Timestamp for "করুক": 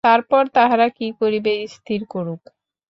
2.13-2.41